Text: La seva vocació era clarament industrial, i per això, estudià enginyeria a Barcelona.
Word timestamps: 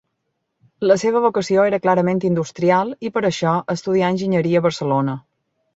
La 0.91 0.95
seva 1.01 1.21
vocació 1.25 1.65
era 1.73 1.81
clarament 1.85 2.23
industrial, 2.31 2.97
i 3.09 3.13
per 3.19 3.25
això, 3.33 3.55
estudià 3.79 4.13
enginyeria 4.17 4.65
a 4.65 4.71
Barcelona. 4.71 5.23